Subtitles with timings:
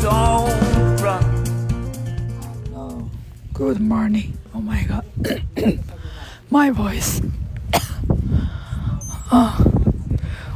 [0.00, 1.22] don't run.
[2.72, 3.08] Hello.
[3.52, 4.32] Good morning.
[4.54, 5.04] Oh my god.
[6.50, 7.20] my voice.
[9.30, 9.56] 啊、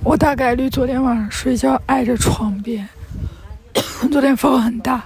[0.03, 2.89] 我大概率昨天晚上睡觉挨着床边，
[4.11, 5.05] 昨天风很大。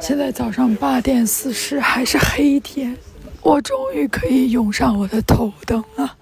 [0.00, 2.96] 现在早上八点四十，还是黑天，
[3.42, 6.16] 我终于可以用上我的头灯了。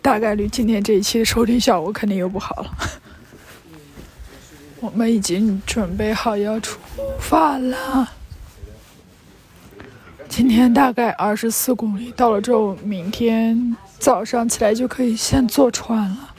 [0.00, 2.74] 大概率今天这一期的收听效果肯定又不好了。
[4.82, 6.80] 我们已经准备好要出
[7.16, 8.08] 发了。
[10.28, 16.34] 今天大概二十四公里到了之后明天早上起来就可以先坐船了。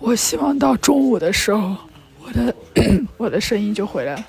[0.00, 1.76] 我希望到中午的时候
[2.20, 2.54] 我的
[3.16, 4.26] 我的声音就回来了。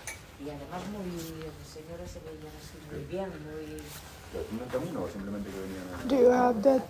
[6.08, 6.82] Do you have that?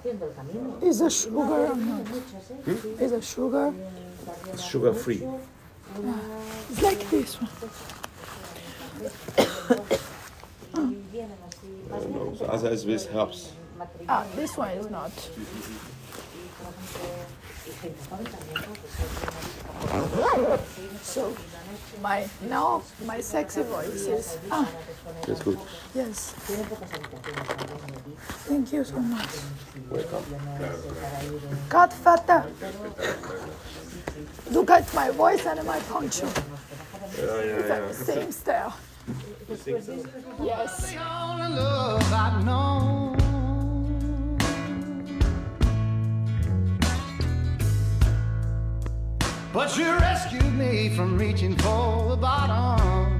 [0.81, 1.73] Is a sugar
[2.99, 3.73] is a sugar?
[4.57, 5.21] Sugar free.
[5.97, 7.49] It's like this one.
[12.37, 13.51] so as as this helps.
[14.07, 15.11] Ah, this one is not.
[21.01, 21.35] so
[22.01, 24.67] my now my sexy voice is ah
[25.25, 25.59] That's good.
[25.95, 26.33] yes.
[28.47, 29.29] Thank you so much.
[31.69, 32.45] Godfather.
[34.51, 36.27] Look at my voice and my poncho.
[37.13, 38.75] It's like the same style.
[40.41, 40.95] Yes.
[40.95, 43.16] only love I've known.
[49.57, 53.17] But you rescued me from reaching for the bottom.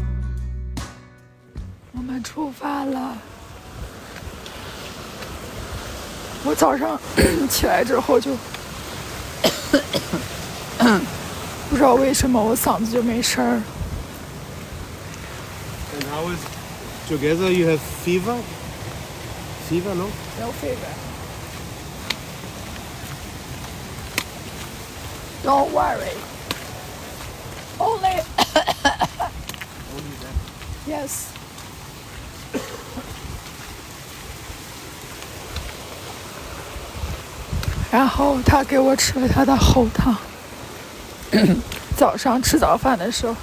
[1.93, 3.17] 我们出发了。
[6.45, 6.99] 我早上
[7.49, 8.37] 起来之后就
[11.71, 13.59] 不知道为什么我嗓子就没声儿。
[15.95, 16.39] And how is
[17.09, 18.37] together you have fever?
[19.67, 20.05] Fever, no?
[20.39, 21.06] No fever.
[25.47, 26.11] Don't worry.
[27.79, 28.19] Only.
[30.85, 31.27] yes.
[37.89, 40.13] 然后他给我吃了他的喉糖。
[41.95, 43.33] 早上吃早饭的时候，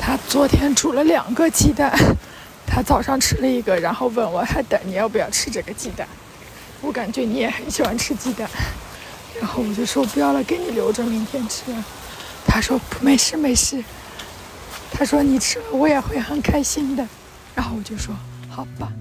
[0.00, 1.96] 他昨天煮了两个鸡蛋，
[2.66, 6.08] 他早上吃了一个，然后问我还等你要不要吃这个鸡蛋。
[6.80, 8.50] 我感觉你也很喜欢吃鸡蛋，
[9.40, 11.72] 然后我就说不要了，给你留着明天吃。
[12.46, 13.82] 他说没事没事，
[14.92, 17.06] 他说你吃了我也会很开心的。
[17.54, 18.14] 然后我就说
[18.48, 18.92] 好吧。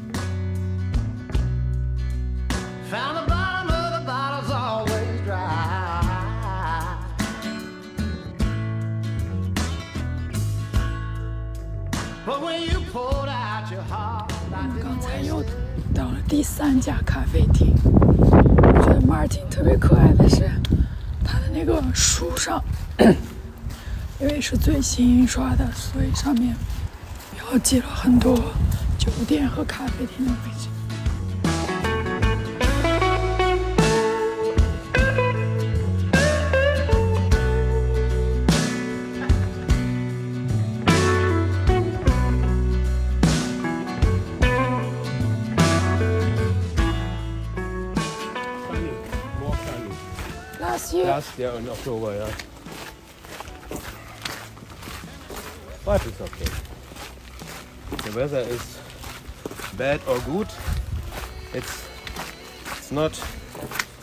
[14.52, 15.44] 我们刚才又
[15.94, 17.74] 到了第三家咖啡厅。
[19.00, 20.50] 我觉得 Martin 特别可爱的是，
[21.24, 22.62] 他的那个书上，
[24.20, 26.54] 因为是最新印刷的，所以上面
[27.34, 28.36] 标记了很多
[28.98, 30.68] 酒店和咖啡厅的位置。
[51.20, 52.34] Last year, in October, yeah.
[55.84, 56.52] But it's okay.
[58.10, 58.80] The weather is
[59.76, 60.48] bad or good.
[61.54, 61.86] It's
[62.78, 63.12] it's not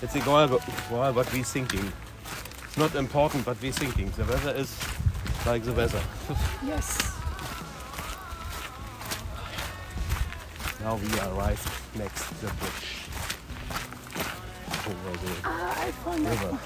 [0.02, 0.46] it's egal
[0.90, 1.90] what we're thinking.
[2.64, 4.10] It's not important but we're thinking.
[4.10, 4.78] The weather is
[5.46, 6.02] like the weather.
[6.66, 7.16] yes.
[10.82, 13.08] now we arrived next the bridge.
[14.86, 16.58] Over the Ah, I found that river.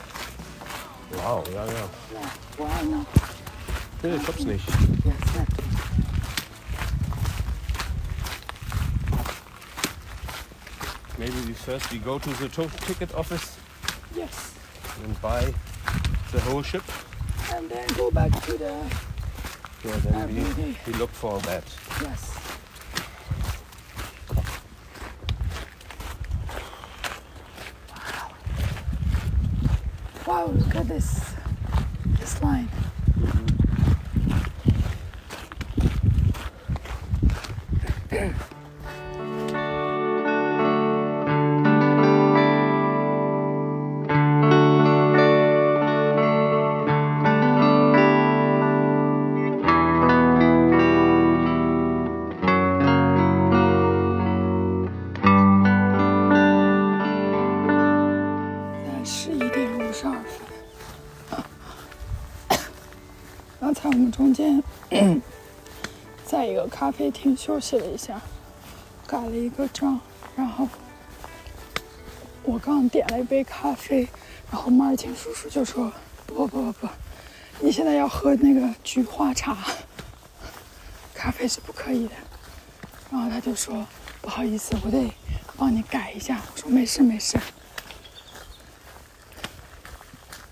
[1.12, 1.72] Wow, ja, ja.
[1.72, 3.06] Yeah, why not?
[4.02, 4.64] Nee, ich hab's nicht.
[11.18, 12.48] Maybe we first we go to the
[12.86, 13.56] ticket office
[14.16, 14.54] Yes.
[15.04, 15.52] and buy
[16.32, 16.82] the whole ship.
[17.52, 18.72] and then go back to the
[19.84, 21.64] Yeah, then we, we look for that.
[22.02, 22.49] yes.
[30.40, 31.20] Wow, look at this.
[31.20, 31.39] this
[67.10, 68.20] 一个咖啡厅休息了一下，
[69.06, 70.00] 改了一个账，
[70.36, 70.68] 然后
[72.44, 74.08] 我刚点了一杯咖啡，
[74.50, 75.92] 然后马尔汀叔叔就说
[76.24, 76.88] ：“不不不不，
[77.58, 79.58] 你现在要喝那个菊花茶，
[81.12, 82.14] 咖啡是不可以的。”
[83.10, 83.84] 然后他就说
[84.22, 85.12] ：“不好意思，我得
[85.56, 87.36] 帮你改一下。”我说：“没事没事。”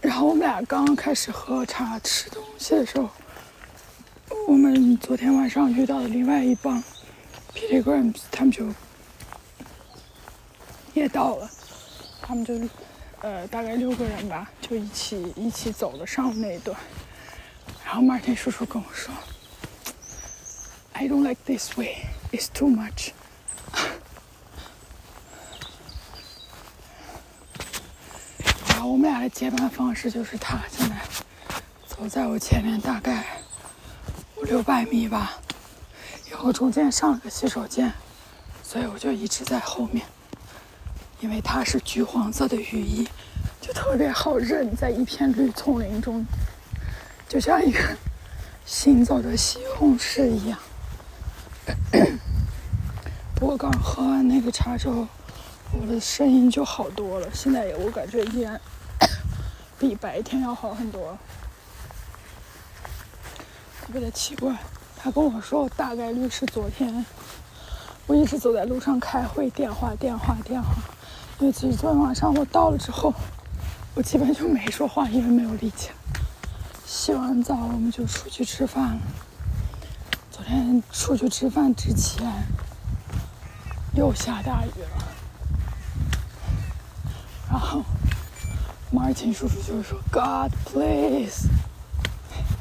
[0.01, 3.09] 然后我们俩刚刚开始喝茶吃东西的时候，
[4.49, 6.83] 我们昨天晚上遇到的另外一帮
[7.55, 8.67] pilgrims，他们就
[10.95, 11.51] 也到了，
[12.23, 12.55] 他们就
[13.21, 16.75] 呃大概六个人吧，就一起一起走了上午那一段。
[17.85, 19.15] 然后马尔汀叔叔跟我说
[20.95, 22.07] ：“I don't like this way.
[22.33, 23.11] It's too much.”
[28.71, 30.97] 然后我们俩的结伴方式就是他现在
[31.87, 33.27] 走在我前面大概
[34.49, 35.33] 六百米吧，
[36.31, 37.93] 然后中间上了个洗手间，
[38.63, 40.07] 所以我就一直在后面。
[41.21, 43.07] 因为它是橘黄色的雨衣，
[43.61, 46.25] 就特别好认，在一片绿丛林中，
[47.29, 47.79] 就像一个
[48.65, 50.59] 行走的西红柿一样。
[53.37, 55.07] 不过刚喝完那个茶之后，
[55.79, 58.59] 我的声音就好多了，现在也我感觉依然
[59.79, 61.19] 比白天要好很多。
[63.89, 64.55] 特别的奇怪，
[64.99, 67.07] 他跟我说大概率是昨天，
[68.07, 70.75] 我一直走在路上开会，电话电话电话，
[71.39, 73.15] 因为其实昨天晚上我到了之后，
[73.95, 75.89] 我基本就没说话，因为没有力气。
[76.85, 79.01] 洗完澡我们就出去吃饭了。
[80.31, 82.31] 昨天出去吃饭之前
[83.95, 85.09] 又下大雨了。
[87.51, 87.83] 然后
[88.91, 91.49] 马尔钦叔叔就说：“God, please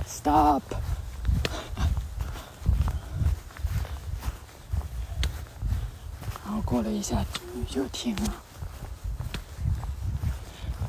[0.08, 0.64] stop。”
[6.46, 7.24] 然后过了一下，
[7.56, 8.34] 雨就停了。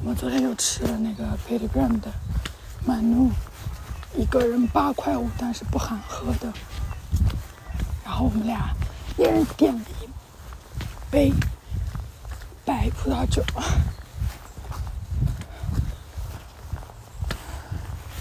[0.00, 2.10] 我们昨天又吃了那个 Pilgrim 的
[2.84, 3.30] 满怒，
[4.16, 6.52] 一个人八块五，但是不含喝的。
[8.04, 8.75] 然后我们俩
[9.16, 10.08] 一人点了一
[11.12, 11.32] 杯
[12.64, 13.40] 白葡萄酒。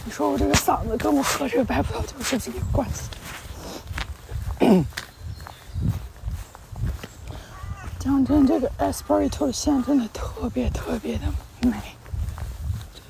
[0.05, 3.01] 你说我这个嗓子跟我喝这个白葡萄酒是这个关系？
[8.17, 11.25] 讲真，这个 Espirito 线真的特别特别的
[11.61, 11.77] 美，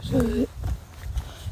[0.02, 0.46] 就是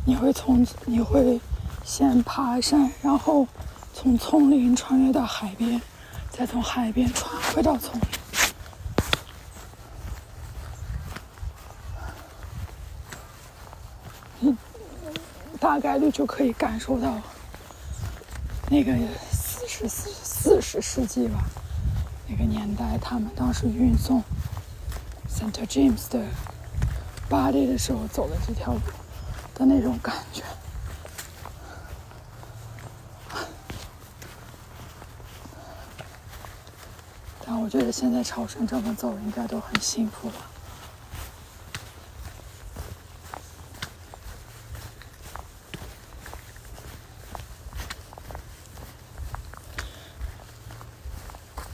[0.03, 1.39] 你会从你会
[1.85, 3.47] 先爬山，然后
[3.93, 5.81] 从丛林穿越到海边，
[6.29, 8.01] 再从海边穿回到丛林。
[14.41, 14.57] 你
[15.59, 17.13] 大概率就可以感受到
[18.69, 18.93] 那个
[19.31, 21.45] 四十四四十世纪吧，
[22.27, 24.23] 那个年代，他们当时运送
[25.29, 26.25] Saint James 的
[27.29, 28.79] body 的时候走的这条路
[29.53, 30.43] 的那种感觉。
[37.45, 40.33] 但我觉得现在朝圣这么走应该都很幸福了。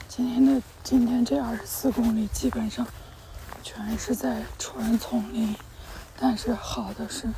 [0.10, 2.86] 今天的今天这二十四公里基本上
[3.64, 5.56] 全是在纯丛林，
[6.20, 7.30] 但是好的是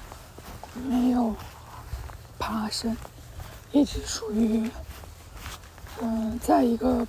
[0.88, 1.36] 没有
[2.40, 2.98] 爬升，
[3.72, 4.72] 一直属于
[6.02, 7.06] 嗯、在一个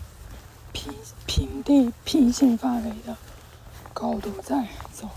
[0.72, 0.92] 平
[1.26, 3.16] 平地平行范围的
[3.92, 5.08] 高度在走，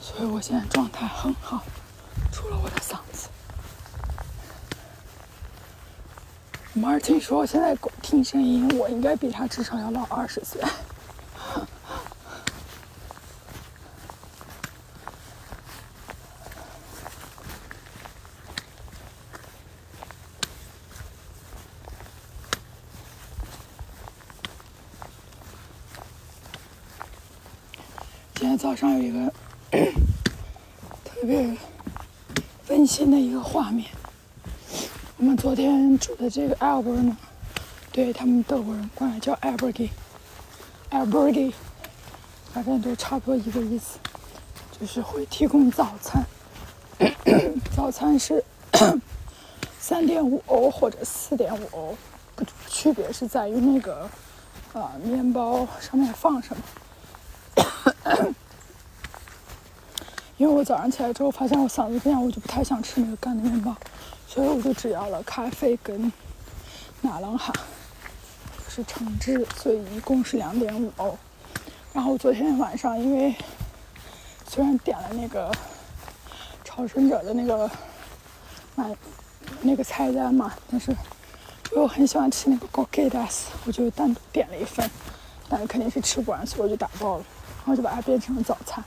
[0.00, 1.64] 所以我现在状态很好，
[6.76, 10.60] 我妈听说现在狗听声音我应该比她至少要老二十岁。
[28.34, 29.32] 今天早上有一个
[31.02, 31.56] 特别
[32.68, 33.95] 温馨的一个画面。
[35.18, 37.16] 我们昨天住的这个 Albert 呢，
[37.90, 41.54] 对他们德国人管来叫 Albergi，Albergi，
[42.52, 43.98] 反正都差不多一个意思，
[44.78, 46.22] 就是会提供早餐。
[47.74, 48.44] 早餐是
[49.80, 51.96] 三点五欧或者四点五欧，
[52.34, 54.06] 不区别是在于那个
[54.74, 56.62] 啊、面包上面放什么。
[60.36, 63.74] 因为我早上起来之后发现我嗓子这样，我就不太想吃那个干的面包，
[64.26, 66.12] 所以我就只要了咖啡跟
[67.00, 67.52] 奶酪哈，
[68.68, 71.16] 是橙汁，所以一共是两点五欧。
[71.92, 73.34] 然后昨天晚上因为
[74.48, 75.50] 虽然点了那个
[76.64, 77.70] 朝圣者的那个
[78.74, 78.94] 买
[79.62, 84.90] 那个菜单嘛，但是因为我很喜欢吃那个 g o k e d a s 我就单独点了一份，
[85.48, 87.24] 但是肯定是吃不完，所以我就打包了，
[87.58, 88.84] 然后就把它变成了早餐。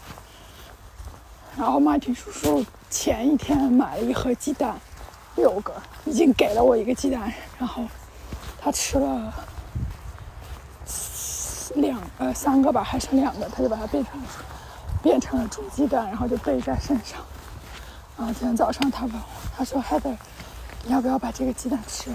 [1.58, 4.79] 然后马丁叔叔前一天买了一盒鸡蛋，
[5.36, 5.74] 六个，
[6.05, 7.83] 已经给了我一个鸡蛋，然后
[8.59, 9.33] 他吃了
[11.75, 14.21] 两呃三个吧，还剩两个，他就把它变成
[15.01, 17.19] 变成了煮鸡蛋，然后就背在身上。
[18.17, 19.21] 然后今天早上他问我，
[19.55, 20.17] 他说 Heather，
[20.83, 22.09] 你要不要把这个鸡蛋吃？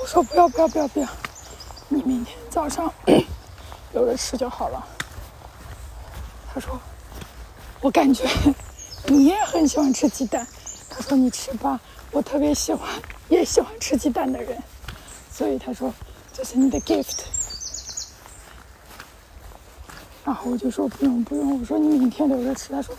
[0.00, 1.08] 我说不要不要不要不要，
[1.88, 2.92] 你明天早上
[3.92, 4.86] 留着吃就好了。
[6.54, 6.78] 他说。
[7.80, 8.24] 我感觉
[9.06, 10.46] 你也很喜欢吃鸡蛋。
[10.94, 11.80] 他说你吃吧，
[12.10, 12.86] 我特别喜欢，
[13.30, 14.62] 也喜欢吃鸡蛋的人，
[15.32, 15.92] 所以他说
[16.34, 17.24] 这是你的 gift。
[20.22, 22.72] 然后我就说不用不用，我说你明天留着吃。
[22.72, 22.94] 他说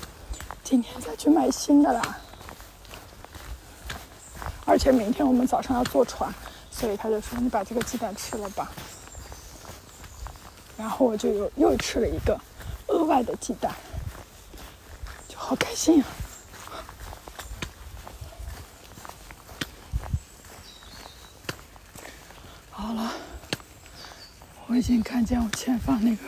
[0.63, 2.17] 今天再去买新的啦。
[4.65, 6.33] 而且明天我们早上要坐船，
[6.71, 8.71] 所以他就说你把这个鸡蛋吃了吧。
[10.75, 12.39] 然后我就又又吃了一个
[12.87, 13.71] 额外的鸡蛋。
[15.27, 16.05] 就好开心呀、
[24.73, 26.23] 我已经看见我前方那个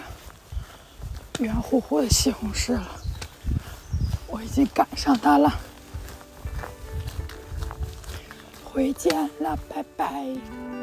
[1.44, 2.88] 圆乎乎的西红柿了，
[4.28, 5.52] 我已经赶上它了。
[8.64, 10.75] 回见了，拜拜。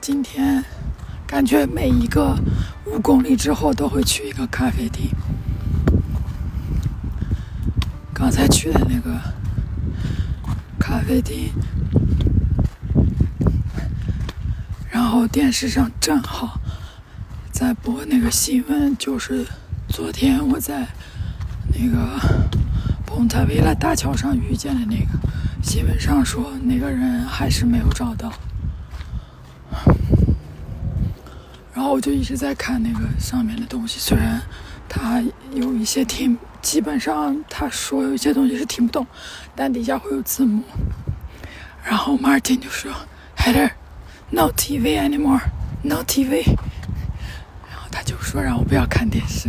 [0.00, 0.64] 今天
[1.26, 2.36] 感觉每一个
[2.84, 5.10] 五公里之后都会去一个咖啡厅。
[8.12, 9.20] 刚才去的那个
[10.78, 11.52] 咖啡厅，
[14.90, 16.60] 然后电视上正好
[17.52, 19.46] 在播那个新闻，就是
[19.88, 20.88] 昨天我在
[21.72, 22.18] 那个
[23.06, 25.06] 蓬塔维拉大桥上遇见的那个
[25.62, 28.32] 新闻上说，那个人还是没有找到。
[31.78, 34.42] 然后我就一直在看那个上面的东西，虽然
[34.88, 35.22] 他
[35.54, 39.06] 有一些听，基本上他说有一些东西是听不懂，
[39.54, 40.64] 但底下会有字幕。
[41.84, 42.90] 然后 Martin 就说
[43.36, 43.70] ：“Heather,
[44.30, 45.42] no TV anymore,
[45.82, 46.48] no TV。”
[47.70, 49.48] 然后他就说让我不要看电视。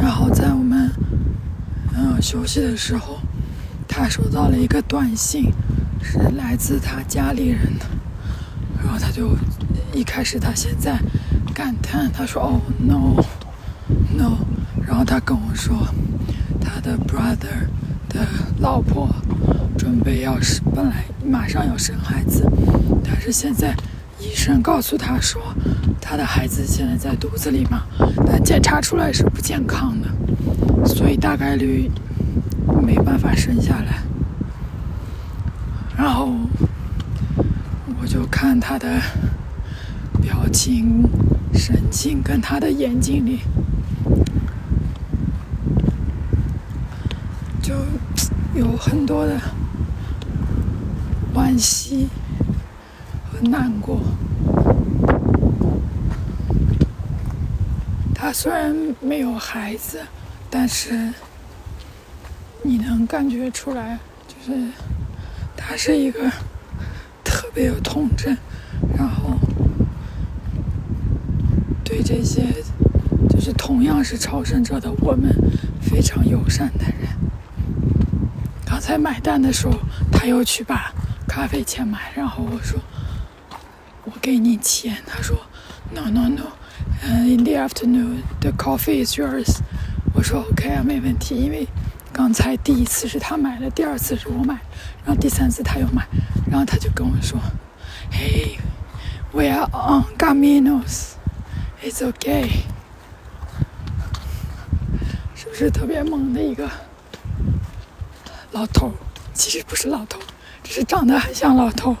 [0.00, 0.90] 然后在我们
[1.94, 3.18] 嗯、呃休息的时候，
[3.88, 5.50] 他收到了一个短信，
[6.02, 7.86] 是来自他家里人的。
[8.76, 9.34] 然后他就
[9.94, 10.98] 一开始他现在
[11.54, 13.24] 感叹，他说：“哦，no
[14.14, 14.36] no。”
[14.86, 15.88] 然后他跟我说，
[16.60, 17.66] 他的 brother
[18.10, 18.26] 的
[18.58, 19.08] 老婆
[19.78, 22.46] 准备要是本来马上要生孩子，
[23.02, 23.74] 但是现在
[24.20, 25.40] 医生告诉他说，
[25.98, 27.84] 他的孩子现在在肚子里嘛，
[28.26, 31.90] 但检查出来是不健康的，所以大概率
[32.82, 34.02] 没办法生下来。
[35.96, 36.32] 然后
[38.00, 39.00] 我就看他的
[40.22, 41.02] 表情、
[41.54, 43.40] 神情跟他的眼睛里，
[47.60, 47.74] 就
[48.54, 49.40] 有很多的
[51.34, 52.08] 惋惜
[53.30, 54.00] 和难过。
[58.14, 60.00] 他虽然没有孩子，
[60.50, 61.12] 但是
[62.68, 63.98] 你能感觉出来，
[64.28, 64.60] 就是
[65.56, 66.30] 他是一个
[67.24, 68.36] 特别有童真，
[68.94, 69.38] 然后
[71.82, 72.44] 对这些
[73.30, 75.34] 就是同样是朝圣者的我们
[75.80, 77.08] 非常友善的人。
[78.66, 79.72] 刚才买单的时候，
[80.12, 80.92] 他又去把
[81.26, 82.78] 咖啡钱买，然后我说
[84.04, 85.38] 我给你钱，他说
[85.94, 86.42] no no no，
[87.02, 89.56] 嗯、i n the afternoon the coffee is yours。
[90.12, 91.66] 我说 OK 啊，没问题，因为
[92.18, 94.58] 刚才第一次是他买的，第二次是我买，
[95.04, 96.04] 然后第三次他又买，
[96.50, 97.38] 然后他就跟我说
[98.10, 98.58] ，Hey
[99.30, 102.48] we are on Caminos，it's okay，
[105.36, 106.68] 是不是特别猛的一个
[108.50, 108.92] 老头？
[109.32, 110.18] 其实不是老头，
[110.64, 111.96] 只是长得很像老头，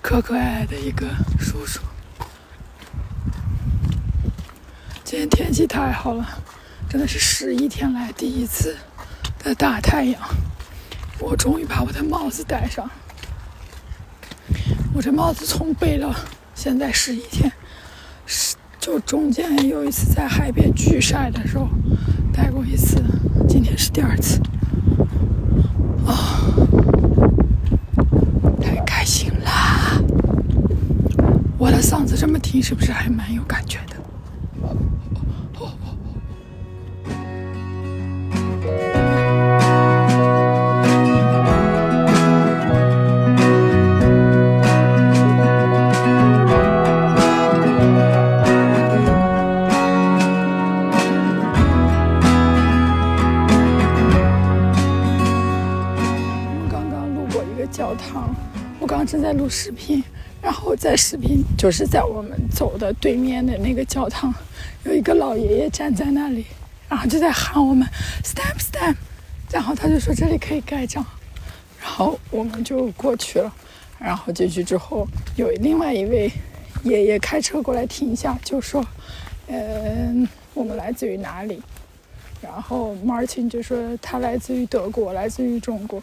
[0.00, 1.80] 可可爱爱的一个叔叔。
[5.02, 6.24] 今天天气太好了，
[6.92, 8.76] 真的是十一天来第一次
[9.42, 10.20] 的大太阳。
[11.18, 12.86] 我终于把我的帽子戴上。
[14.92, 16.14] 我这帽子从背了，
[16.54, 17.50] 现在十一天，
[18.26, 21.66] 是就中间有一次在海边巨晒的时候
[22.30, 23.02] 戴过一次，
[23.48, 24.38] 今天是第二次。
[26.06, 26.44] 啊、
[28.60, 29.98] 太开心啦！
[31.56, 33.71] 我的嗓子这么听，是不是还蛮有感觉
[59.42, 60.00] 录视频，
[60.40, 64.32] 然后在视频就是在我们走的对面的那个教堂，
[64.84, 66.46] 有一个老爷爷站在那里，
[66.88, 67.84] 然后就在喊我们
[68.22, 68.94] stamp stamp，
[69.50, 71.04] 然后他就说这里可以盖章，
[71.80, 73.52] 然后我们就过去了，
[73.98, 76.30] 然后进去之后有另外一位
[76.84, 78.84] 爷爷开车过来停下，就说，
[79.48, 81.60] 嗯、我们来自于哪里？
[82.42, 86.02] 然后 Martin 就说他来自于德国，来自于中国。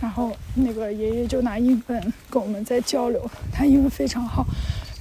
[0.00, 4.46] 然后那个爷爷就拿英文跟我们在交流，他英文非常好。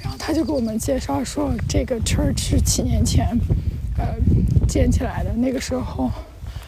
[0.01, 3.27] 然后他就给我们介绍说，这个 church 是七年前
[3.97, 4.05] 呃
[4.67, 5.31] 建起来的。
[5.33, 6.11] 那个时候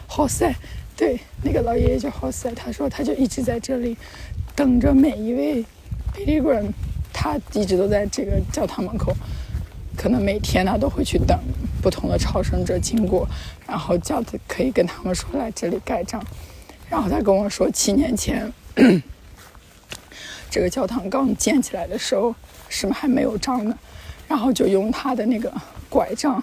[0.08, 0.54] ，Jose
[0.96, 3.96] 对那个老爷爷叫 Jose，他说他就一直在这里
[4.54, 5.64] 等着每一位
[6.14, 6.70] pilgrim，
[7.12, 9.12] 他一直都在这个教堂门口。
[9.96, 11.38] 可能每天他都会去等
[11.84, 13.28] 不同的朝圣者经过，
[13.66, 16.24] 然后叫他可以跟他们说来这里盖章。
[16.88, 18.50] 然后他跟我说，七年前
[20.48, 22.34] 这个教堂刚建起来的时候
[22.70, 23.76] 是还没有章的，
[24.26, 25.52] 然后就用他的那个
[25.90, 26.42] 拐杖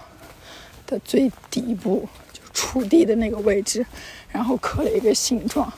[0.86, 3.84] 的最底部，就触地的那个位置，
[4.30, 5.74] 然后刻了一个形状，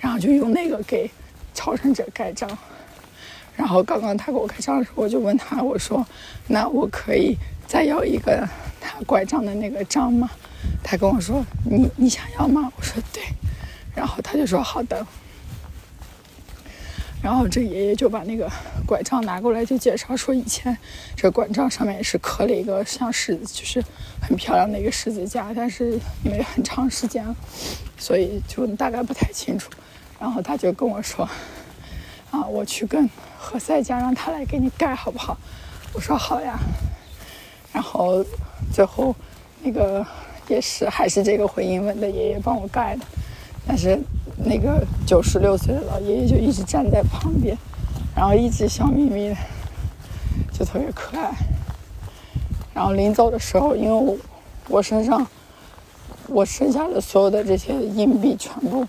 [0.00, 1.08] 然后就用那个给
[1.54, 2.50] 朝圣者盖章。
[3.54, 6.04] 然后刚刚他给我开账的时候，我就问他，我说
[6.48, 8.46] ：“那我可以再要一个
[8.80, 10.30] 他拐杖的那个章吗？”
[10.82, 13.22] 他跟我说：“你你想要吗？”我说：“对。”
[13.94, 15.06] 然后他就说：“好的。”
[17.22, 18.48] 然后这爷爷就把那个
[18.86, 20.76] 拐杖拿过来，就介绍说，以前
[21.16, 23.82] 这拐杖上面是刻了一个像十字，就是
[24.20, 27.24] 很漂亮的一个十字架，但是因为很长时间，
[27.98, 29.70] 所以就大概不太清楚。
[30.20, 31.28] 然后他就跟我说。
[32.32, 35.38] 啊，我去跟何塞讲，让他来给你盖好不好？
[35.94, 36.58] 我说好呀。
[37.76, 38.24] 然后
[38.72, 39.14] 最后
[39.62, 40.02] 那个
[40.48, 43.04] 也是还是这个会英文的爷爷帮我盖的，
[43.66, 44.00] 但是
[44.34, 47.54] 那个九十六岁的老爷爷就一直站在旁边，
[48.16, 49.36] 然后一直笑眯眯的，
[50.50, 51.30] 就特别可爱。
[52.72, 54.16] 然后临走的时候，因为我
[54.68, 55.26] 我身上
[56.28, 58.86] 我剩下的所有的这些硬币全部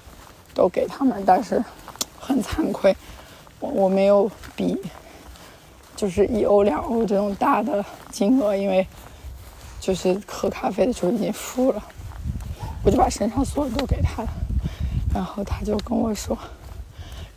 [0.53, 1.61] 都给他们，但是
[2.17, 2.95] 很惭愧。
[3.59, 4.79] 我我没有笔
[5.97, 8.85] 就是一欧两欧这种大的金额，因为
[9.81, 11.83] 就是喝咖啡的时候已经付了，
[12.83, 14.29] 我就把身上所有都给他了，
[15.11, 16.37] 然后他就跟我说：“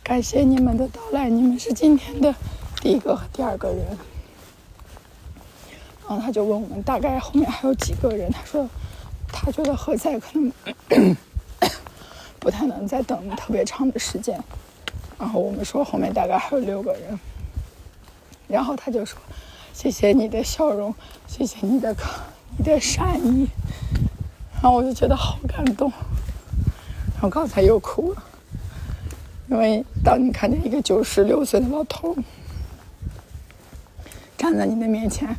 [0.03, 2.33] 感谢你们的到来，你们是今天的
[2.79, 3.79] 第一个和第二个人。”
[6.07, 8.69] 然后他就问我们大概后面还有几个人，他说
[9.31, 10.51] 他觉得何塞可能
[12.37, 14.39] 不太能再等特别长的时间。
[15.17, 17.19] 然后我们说后面大概还有六个人，
[18.51, 19.17] 然后他就说
[19.73, 20.93] ：“谢谢你的笑容，
[21.27, 21.95] 谢谢你的
[22.57, 23.47] 你的善意。”
[24.61, 25.91] 然后我就觉得好感动，
[27.13, 28.23] 然后刚才又哭了，
[29.49, 32.15] 因为当你看见一个九十六岁的老头
[34.37, 35.35] 站在你的面前，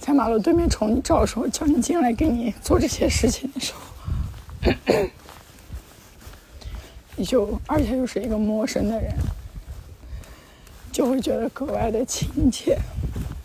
[0.00, 3.80] 在马路对面冲你招手，叫你进来给你做这些事情的时候，
[7.16, 9.14] 你就而且又是一个陌生的人，
[10.94, 12.78] 就会觉得格外的亲切，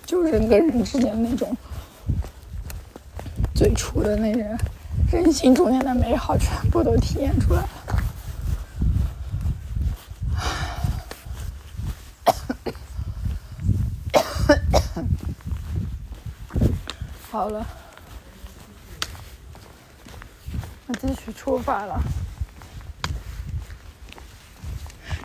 [0.06, 1.58] 就人跟人之间的那种
[3.56, 4.56] 最初的那人
[5.12, 7.70] 人性中间的美好，全部都体验出来了。
[17.32, 17.66] 好了，
[20.86, 22.00] 我继续出发了。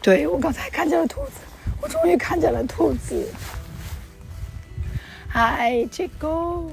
[0.00, 1.32] 对，我刚才看见了兔子，
[1.84, 3.28] 我终于看见了兔子。
[5.28, 6.64] 嗨，这个。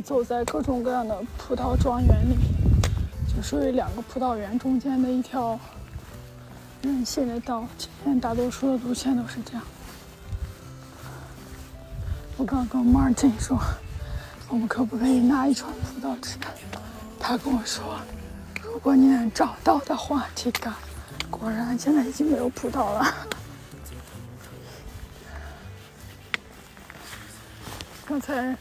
[0.00, 2.36] 走在各种各样的葡萄庄园里，
[3.34, 5.58] 就属于两个葡萄园中间的一条
[6.82, 7.66] 人行的道。
[7.76, 9.62] 今天大多数的路线都是这样。
[12.36, 13.58] 我刚跟 Martin 说，
[14.48, 16.38] 我们可不可以拿一串葡萄吃？
[17.18, 18.00] 他跟我说，
[18.62, 20.72] 如果你能找到的话，这个
[21.28, 23.14] 果然现在已经没有葡萄了。
[28.06, 28.56] 刚才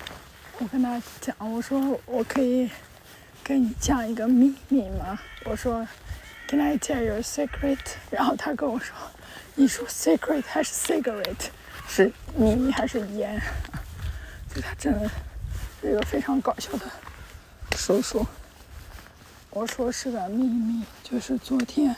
[0.59, 2.69] 我跟他讲，我说我可以
[3.41, 5.17] 跟你讲一个秘密吗？
[5.45, 5.87] 我说
[6.49, 7.79] ，Can I tell you a secret？
[8.11, 8.93] 然后他跟我说，
[9.55, 11.47] 你说 secret 还是 cigarette？
[11.87, 13.41] 是秘密还是烟？
[14.53, 15.09] 就他真的
[15.79, 16.85] 是一个非常搞笑的
[17.77, 18.27] 叔叔。
[19.51, 21.95] 我说是个秘密，就是昨天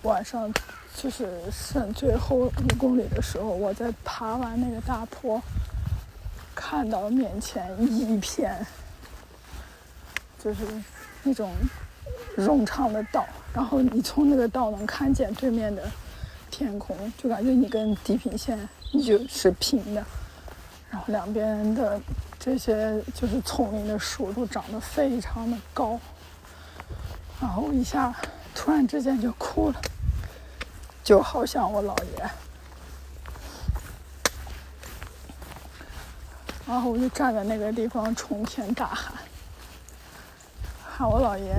[0.00, 0.50] 晚上，
[0.96, 5.42] 就是剩最后五公里的时候，我在爬完那个大坡。
[6.54, 8.66] 看到面前一片，
[10.42, 10.64] 就是
[11.22, 11.52] 那种
[12.36, 15.82] 冗长的道，然后你从那个道能看见对面的
[16.50, 18.58] 天空，就感觉你跟地平线
[18.92, 20.04] 你就是平的，
[20.90, 22.00] 然后两边的
[22.38, 25.98] 这些就是丛林的树都长得非常的高，
[27.40, 28.14] 然后一下
[28.54, 29.80] 突然之间就哭了，
[31.02, 32.30] 就好像我姥爷。
[36.66, 39.12] 然后我就站在那个地方冲天大喊，
[40.96, 41.52] 喊我姥爷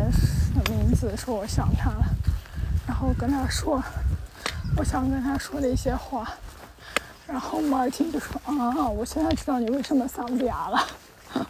[0.55, 2.05] 的名字，说我想他了，
[2.87, 3.83] 然后跟他说
[4.77, 6.27] 我想跟他说的一些话，
[7.27, 10.87] 然后马尔金就说啊，我现在知道你为什么嗓子哑了。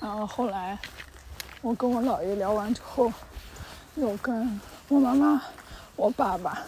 [0.00, 0.78] 然后后来
[1.62, 3.10] 我跟我姥爷聊完之后，
[3.94, 5.40] 又跟我妈妈、
[5.96, 6.58] 我爸爸，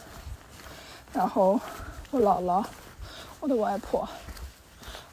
[1.12, 1.61] 然后
[2.11, 2.65] 我姥姥、
[3.41, 4.09] 我的外婆。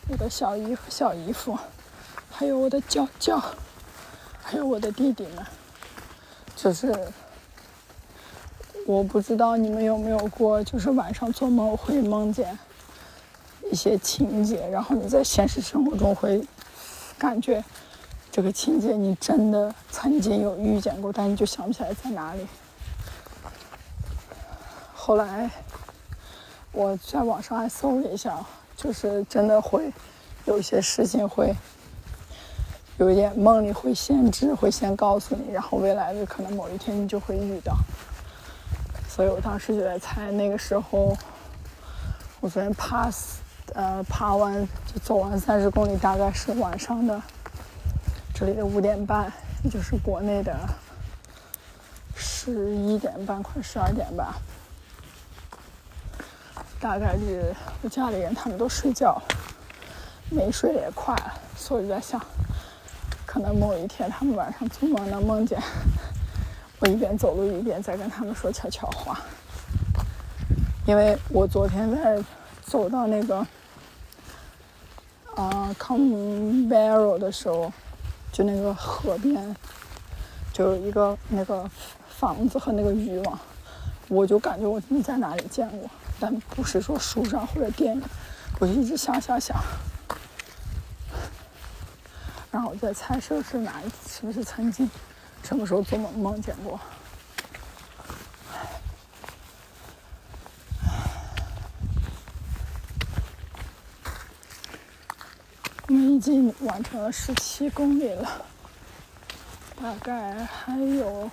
[0.10, 1.58] 我的小姨小姨夫，
[2.30, 3.42] 还有我的娇娇，
[4.42, 5.46] 还有我的弟弟们，
[6.58, 6.94] 就是
[8.86, 12.60] 我不知道你们有没有过，就是晚上做梦会梦见
[13.72, 16.46] 一些情节，然后你在现实生活中会
[17.18, 17.64] 感觉
[18.30, 22.46] 这个情节你真的曾经有遇见过，但你就想不起来在哪里。
[24.94, 25.50] 后来
[26.74, 28.46] 我在网上还搜了一下。
[28.76, 29.92] 就是真的会
[30.46, 31.56] 有一些事情会
[32.98, 37.76] 有一点梦里会先知，会先告诉你，然后未来的可能某一天你就会遇到。
[39.10, 41.16] 所以我当时就在猜，那个时候
[42.40, 43.10] 我昨天爬
[43.74, 47.22] 呃爬完就走完三十公里，大概是晚上的
[48.34, 49.32] 这里的五点半，
[49.64, 50.56] 也就是国内的
[52.16, 54.36] 十一点半，快十二点吧。
[56.84, 57.42] 大概率
[57.82, 59.18] 我家里人他们都睡觉，
[60.30, 61.16] 没睡也快，
[61.56, 62.22] 所以在想，
[63.26, 65.58] 可能某一天他们晚上做梦能梦见
[66.80, 69.18] 我一边走路一边在跟他们说悄悄话。
[70.86, 72.22] 因为我昨天在
[72.66, 73.38] 走到那个
[75.36, 77.72] 啊 c o m b a r 的时候，
[78.30, 79.56] 就那个河边，
[80.52, 81.64] 就有一个那个
[82.10, 83.40] 房子和那个渔网，
[84.08, 85.90] 我就感觉我你在哪里见过。
[86.20, 88.02] 但不是说书上或者电影，
[88.60, 89.58] 我就一直想想想，
[92.52, 94.90] 然后我在猜是不是哪一次，是不是曾经
[95.44, 96.80] 什么时候做梦梦见过。
[105.88, 108.46] 我们已经完成了十七公里了，
[109.82, 111.30] 大概还有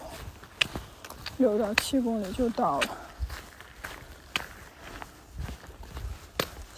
[1.40, 2.87] 六到七公里就到了。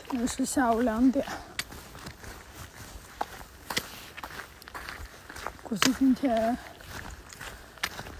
[0.09, 1.27] 现在是下午两点，
[5.65, 6.57] 估计今天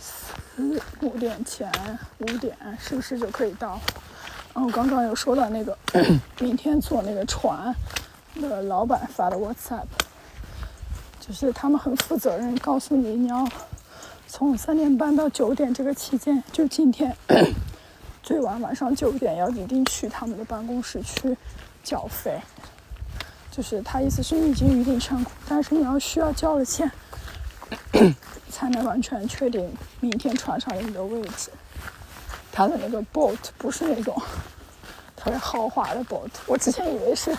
[0.01, 1.71] 四五点前
[2.19, 3.79] 五点是不是就可以到？
[4.53, 5.79] 然后刚刚有收到那个
[6.41, 7.73] 明天坐那个船
[8.35, 9.87] 的老板发的 WhatsApp，
[11.21, 13.47] 就是他们很负责任，告诉你你要
[14.35, 17.15] 从三点半到九点这个期间，就今天
[18.25, 21.37] 最晚晚上九点要一定去他们的办公室去
[21.85, 22.41] 缴费。
[23.51, 26.91] 就是他意思是你已经预定成功，但是你要需要交了钱，
[28.49, 31.51] 才能完全确定明天船上有你的位置。
[32.51, 34.17] 他的那个 boat 不是那种
[35.15, 37.37] 特别豪华的 boat，我之前以为是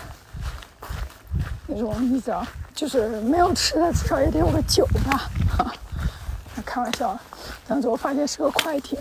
[1.66, 5.28] 那种你知道，就是没有吃的至少也得有个酒吧，
[6.74, 7.16] 开玩笑，
[7.68, 8.98] 但是我发现是个快艇，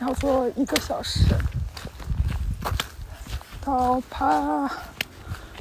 [0.00, 1.20] 然后坐一个小时
[3.64, 4.68] 到帕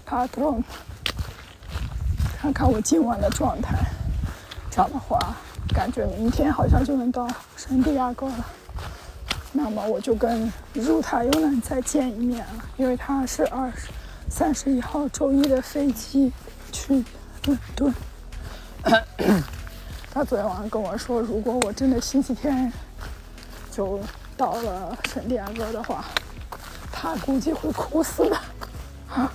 [0.04, 0.64] 帕特隆，
[2.42, 3.78] 看看我今晚的状态，
[4.72, 5.20] 这样的话，
[5.76, 8.46] 感觉明天好像就能到圣地亚哥了。
[9.52, 13.90] 那么我就跟如塔又能再见一面了，因为他是二十
[14.28, 16.34] 三十一号周一的飞机
[16.72, 17.06] 去
[17.46, 17.94] 伦敦。
[20.20, 22.70] 他昨天晚上跟我说，如果我真的星期天
[23.72, 23.98] 就
[24.36, 26.04] 到了圣地亚哥的话，
[26.92, 28.38] 他估计会哭死的。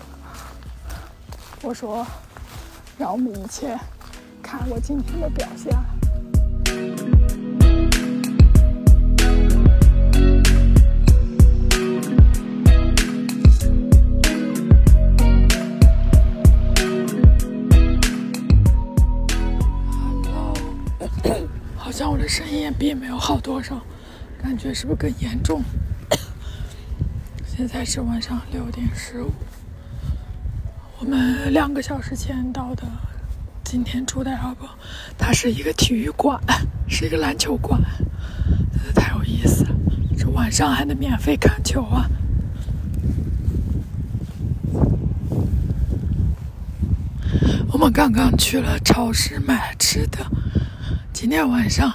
[1.62, 2.06] 我说，
[2.98, 3.66] 让我们一起
[4.42, 5.74] 看我今天的表现。
[22.24, 23.82] 的声音也并没有好多少，
[24.42, 25.62] 感觉是不是更严重？
[27.46, 29.30] 现在是晚上六点十五，
[30.98, 32.82] 我们两个小时前到的
[33.62, 34.70] 今天住的 a 堡，
[35.18, 36.40] 它是一个体育馆，
[36.88, 37.78] 是一个篮球馆，
[38.72, 39.76] 真的太有意思了。
[40.16, 42.08] 这晚上还能免费看球啊！
[47.70, 50.24] 我们刚刚去了超市买吃的。
[51.12, 51.92] 今天晚上，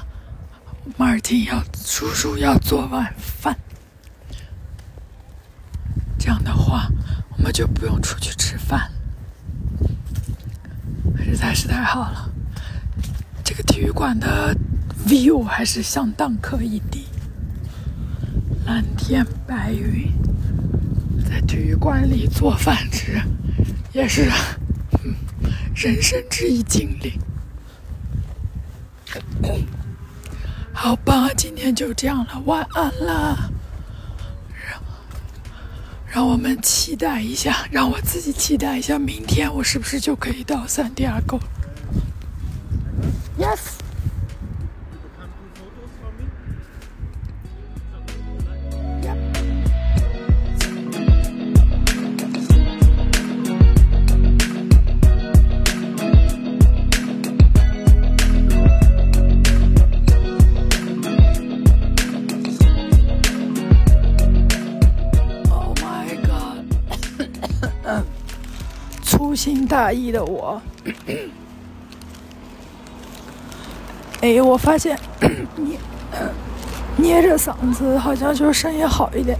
[0.99, 3.57] 马尔汀要叔叔要做晚饭，
[6.19, 6.89] 这样的话，
[7.29, 8.91] 我们就不用出去吃饭，
[11.23, 12.29] 实在是太好了。
[13.45, 14.53] 这个体育馆的
[15.07, 17.07] view 还是相当可以的，
[18.65, 20.12] 蓝天白云，
[21.23, 23.17] 在体育馆里做饭吃，
[23.93, 24.29] 也是、
[25.05, 25.15] 嗯、
[25.73, 27.17] 人生之一经历。
[30.82, 33.50] 好吧，今天就这样了，晚安啦。
[34.65, 34.82] 让
[36.08, 41.44] 让我们期待一下，让我自己期待一下，明天我是不是就可以到三迪亚哥了。
[69.19, 70.62] 粗心大意的我，
[74.21, 74.97] 哎，我发现
[75.58, 75.77] 捏
[76.95, 79.38] 捏着嗓子好像就声音好一点。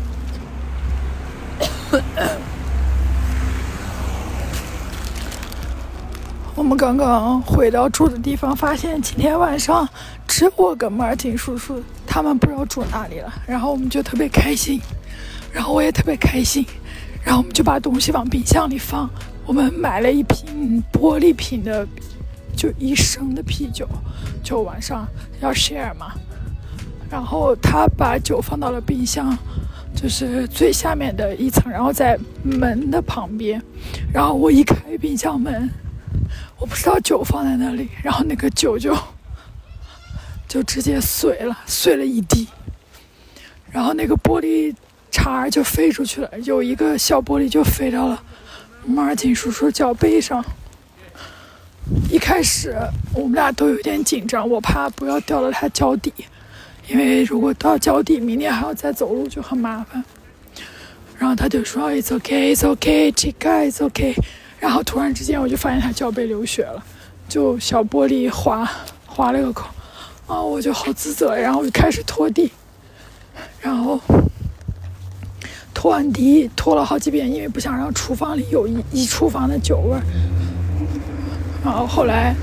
[6.55, 9.87] 我们刚刚回到住的地方，发现今天晚上
[10.27, 14.81] 只有我跟马尔汀叔叔，他们不知道住哪里了，然后我们就特别开心。
[15.53, 16.65] 然后我也特别开心，
[17.23, 19.09] 然后我们就把东西往冰箱里放。
[19.49, 21.83] 我们买了一瓶玻璃瓶的，
[22.55, 23.89] 就一升的啤酒，
[24.43, 25.07] 就晚上
[25.41, 26.13] 要 share 嘛。
[27.09, 29.35] 然后他把酒放到了冰箱，
[29.95, 33.59] 就是最下面的一层，然后在门的旁边。
[34.13, 35.67] 然后我一开冰箱门，
[36.59, 38.95] 我不知道酒放在那里，然后那个酒就
[40.47, 42.47] 就直接碎了，碎了一地。
[43.71, 44.75] 然后那个玻璃。
[45.12, 48.23] 茬儿就飞出去了，有一个小玻璃就飞到了
[48.89, 50.43] 马尔汀叔叔脚背上。
[52.12, 52.75] 一开始
[53.13, 56.12] 我们俩都有点紧张，我怕不要掉到他脚底，
[56.88, 60.04] 因为如果到脚底，明天还要再走路就很麻烦。
[61.17, 64.15] 然后他就说 "It's okay, it's okay, chica, it's okay"。
[64.60, 66.84] 然后突然之间我就发现他脚背流血了，
[67.28, 68.69] 就小玻璃划
[69.06, 69.67] 划了个口，
[70.28, 72.52] 啊，我就好自责，然后我就开始拖地，
[73.62, 73.99] 然后
[75.79, 80.03] 拖完地拖了好几遍，因为不想让厨房里有一一厨房的酒味儿。
[81.63, 82.35] 然后后来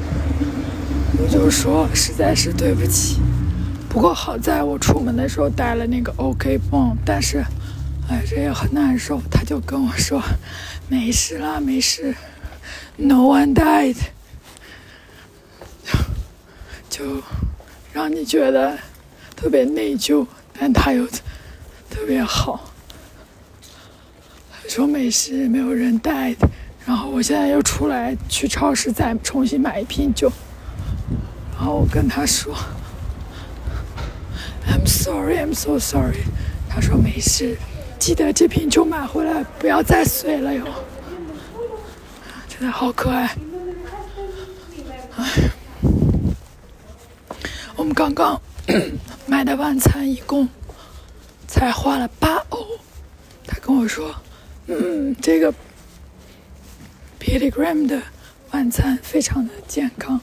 [1.18, 3.20] 我就说实在是对不起，
[3.90, 7.44] 不过好在我出门的时候带了那个 OK 泵，但是
[8.08, 9.20] 哎这也很难受。
[9.30, 10.22] 他就跟我说
[10.88, 12.14] 没事啦，没事
[12.96, 13.98] ，No one died，
[16.88, 17.22] 就
[17.92, 18.78] 让你觉得
[19.36, 20.26] 特别内疚，
[20.58, 21.06] 但他又
[21.90, 22.72] 特别好。
[24.68, 26.34] 说没事，没有人带。
[26.84, 30.30] 然后我现在又出来去超市再重新买一瓶酒，
[31.52, 32.54] 然后我跟他说
[34.68, 36.24] ，I'm sorry, I'm so sorry。
[36.68, 37.56] 他说没事，
[37.98, 40.64] 记得这瓶酒买回来不要再碎了哟。
[42.48, 43.36] 真的好可爱。
[45.16, 45.50] 哎，
[47.74, 48.40] 我们刚刚
[49.26, 50.48] 买的晚餐一共
[51.48, 52.64] 才花了八欧。
[53.44, 54.14] 他跟我说，
[54.66, 55.52] 嗯，这个。
[57.18, 58.00] Pilgrim 的
[58.52, 60.20] 晚餐非常的健康，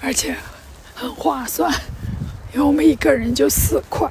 [0.00, 0.36] 而且
[0.94, 1.68] 很划算，
[2.54, 4.08] 因为我们一个人就四块。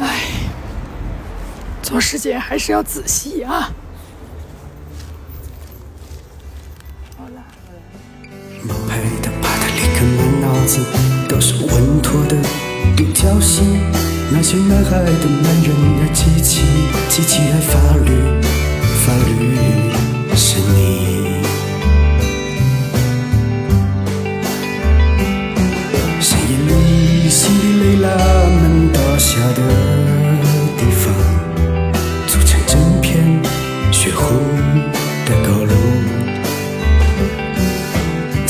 [0.00, 0.50] 哎，
[1.82, 3.72] 做事情还是要仔细啊。
[10.66, 10.80] 子
[11.28, 12.36] 都是稳妥的
[12.96, 13.62] 独角戏，
[14.30, 15.68] 那些男孩的男人
[16.00, 16.62] 的机器，
[17.08, 18.10] 机器爱法律，
[19.04, 19.30] 法律
[20.34, 21.42] 是你。
[26.20, 29.60] 深夜里，西里拉门倒下的
[30.78, 31.12] 地方，
[32.26, 33.42] 组成整片
[33.92, 34.26] 血红
[35.26, 35.83] 的高楼。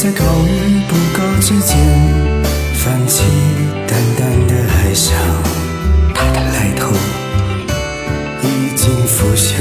[0.04, 1.78] 在高与不高之间
[2.74, 3.24] 泛起
[3.86, 5.16] 淡淡的哀伤，
[6.14, 6.92] 它的来头
[8.42, 9.54] 已经腐朽。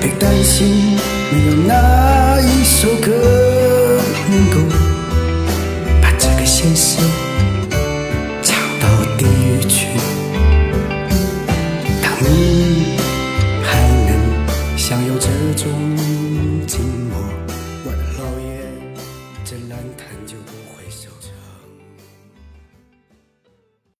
[0.00, 0.96] 别担心，
[1.30, 3.12] 没有哪一首歌
[4.30, 4.74] 能够
[6.00, 6.96] 把这个现实